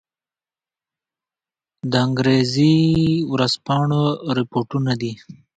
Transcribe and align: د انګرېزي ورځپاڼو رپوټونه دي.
د 1.91 1.93
انګرېزي 2.05 2.75
ورځپاڼو 3.33 4.03
رپوټونه 4.37 4.91
دي. 5.01 5.13